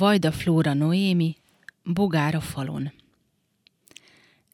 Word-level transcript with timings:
Vajda 0.00 0.32
Flóra 0.32 0.74
Noémi, 0.74 1.36
Bogár 1.84 2.34
a 2.34 2.40
falon. 2.40 2.92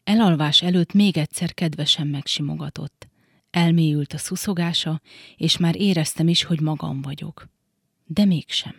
Elalvás 0.05 0.63
előtt 0.63 0.93
még 0.93 1.17
egyszer 1.17 1.55
kedvesen 1.55 2.07
megsimogatott. 2.07 3.09
Elmélyült 3.51 4.13
a 4.13 4.19
szuszogása, 4.19 5.01
és 5.37 5.57
már 5.57 5.77
éreztem 5.77 6.29
is, 6.29 6.45
hogy 6.45 6.61
magam 6.61 7.03
vagyok. 7.03 7.49
De 8.07 8.25
mégsem. 8.25 8.75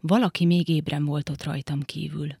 Valaki 0.00 0.44
még 0.44 0.68
ébren 0.68 1.04
volt 1.04 1.28
ott 1.28 1.42
rajtam 1.42 1.82
kívül. 1.82 2.36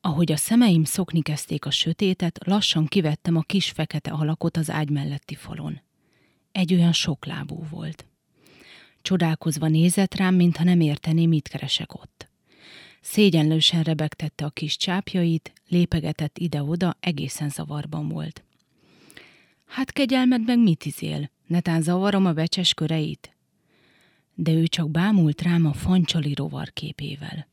Ahogy 0.00 0.32
a 0.32 0.36
szemeim 0.36 0.84
szokni 0.84 1.22
kezdték 1.22 1.64
a 1.64 1.70
sötétet, 1.70 2.38
lassan 2.46 2.86
kivettem 2.86 3.36
a 3.36 3.42
kis 3.42 3.70
fekete 3.70 4.10
alakot 4.10 4.56
az 4.56 4.70
ágy 4.70 4.90
melletti 4.90 5.34
falon. 5.34 5.80
Egy 6.52 6.74
olyan 6.74 6.92
soklábú 6.92 7.66
volt. 7.70 8.06
Csodálkozva 9.02 9.68
nézett 9.68 10.14
rám, 10.14 10.34
mintha 10.34 10.64
nem 10.64 10.80
értené, 10.80 11.26
mit 11.26 11.48
keresek 11.48 11.94
ott. 11.94 12.17
Szégyenlősen 13.10 13.82
rebegtette 13.82 14.44
a 14.44 14.50
kis 14.50 14.76
csápjait, 14.76 15.52
lépegetett 15.68 16.38
ide-oda, 16.38 16.96
egészen 17.00 17.48
zavarban 17.48 18.08
volt. 18.08 18.44
Hát 19.66 19.92
kegyelmed 19.92 20.44
meg 20.44 20.58
mit 20.58 20.84
izél? 20.84 21.30
Netán 21.46 21.82
zavarom 21.82 22.26
a 22.26 22.32
becses 22.32 22.74
köreit? 22.74 23.36
De 24.34 24.52
ő 24.52 24.66
csak 24.66 24.90
bámult 24.90 25.42
rám 25.42 25.66
a 25.66 25.72
fancsali 25.72 26.34
rovar 26.34 26.72
képével. 26.72 27.48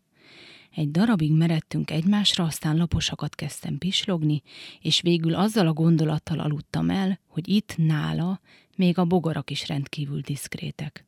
Egy 0.76 0.91
darabig 0.91 1.32
meredtünk 1.32 1.91
egymásra, 1.91 2.44
aztán 2.44 2.77
laposakat 2.77 3.35
kezdtem 3.35 3.77
pislogni, 3.77 4.41
és 4.82 5.02
végül 5.02 5.35
azzal 5.35 5.68
a 5.68 5.74
gondolattal 5.74 6.40
aludtam 6.40 6.90
el, 6.90 7.20
hogy 7.27 7.48
itt, 7.48 7.74
nála, 7.77 8.40
még 8.76 8.98
a 8.98 9.05
bogarak 9.05 9.49
is 9.49 9.68
rendkívül 9.68 10.20
diszkrétek. 10.20 11.05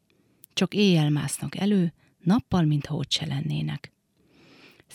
Csak 0.53 0.73
éjjel 0.73 1.09
másznak 1.09 1.57
elő, 1.57 1.93
nappal, 2.23 2.63
mintha 2.63 2.95
ott 2.95 3.11
se 3.11 3.25
lennének. 3.25 3.91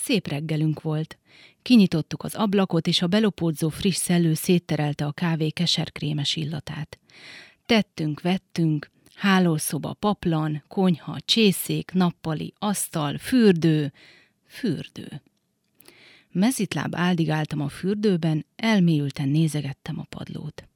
Szép 0.05 0.29
reggelünk 0.29 0.81
volt. 0.81 1.19
Kinyitottuk 1.63 2.23
az 2.23 2.35
ablakot, 2.35 2.87
és 2.87 3.03
a 3.03 3.07
belopódzó 3.07 3.69
friss 3.69 3.97
szellő 3.97 4.35
szétterelte 4.35 5.07
a 5.07 5.13
kávé 5.13 5.51
keserkrémes 5.51 6.37
illatát. 6.37 6.99
Tettünk, 7.67 8.21
vettünk, 8.21 8.91
hálószoba, 9.15 9.93
paplan, 9.93 10.65
konyha, 10.69 11.21
csészék, 11.21 11.91
nappali, 11.93 12.53
asztal, 12.59 13.19
fürdő, 13.19 13.93
fürdő. 14.47 15.23
Mezitláb 16.31 16.95
áldigáltam 16.95 17.61
a 17.61 17.69
fürdőben, 17.69 18.47
elmélyülten 18.57 19.29
nézegettem 19.29 19.99
a 19.99 20.07
padlót. 20.09 20.69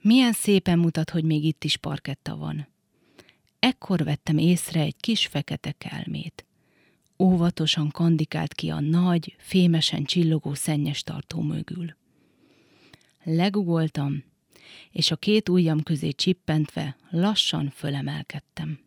Milyen 0.00 0.32
szépen 0.32 0.78
mutat, 0.78 1.10
hogy 1.10 1.24
még 1.24 1.44
itt 1.44 1.64
is 1.64 1.76
parketta 1.76 2.36
van. 2.36 2.68
Ekkor 3.58 4.04
vettem 4.04 4.38
észre 4.38 4.80
egy 4.80 4.96
kis 4.96 5.26
fekete 5.26 5.72
kelmét 5.72 6.46
óvatosan 7.22 7.90
kandikált 7.90 8.54
ki 8.54 8.70
a 8.70 8.80
nagy, 8.80 9.36
fémesen 9.38 10.04
csillogó 10.04 10.54
szennyes 10.54 11.02
tartó 11.02 11.40
mögül. 11.40 11.96
Legugoltam, 13.22 14.24
és 14.90 15.10
a 15.10 15.16
két 15.16 15.48
ujjam 15.48 15.82
közé 15.82 16.10
csippentve 16.10 16.96
lassan 17.10 17.70
fölemelkedtem. 17.70 18.78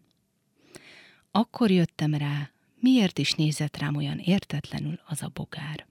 Akkor 1.32 1.72
jöttem 1.72 2.14
rá, 2.14 2.50
miért 2.80 3.20
is 3.20 3.32
nézett 3.32 3.78
rám 3.78 3.96
olyan 3.96 4.20
értetlenül 4.20 5.00
az 5.06 5.22
a 5.22 5.32
bogár. 5.34 5.84